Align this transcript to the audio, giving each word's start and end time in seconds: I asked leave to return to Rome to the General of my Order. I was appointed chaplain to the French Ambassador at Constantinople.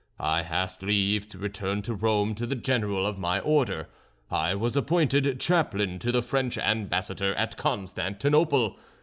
I 0.19 0.39
asked 0.41 0.81
leave 0.81 1.29
to 1.29 1.37
return 1.37 1.83
to 1.83 1.93
Rome 1.93 2.33
to 2.33 2.47
the 2.47 2.55
General 2.55 3.05
of 3.05 3.19
my 3.19 3.37
Order. 3.39 3.87
I 4.31 4.55
was 4.55 4.75
appointed 4.75 5.39
chaplain 5.39 5.99
to 5.99 6.11
the 6.11 6.23
French 6.23 6.57
Ambassador 6.57 7.35
at 7.35 7.55
Constantinople. 7.55 8.77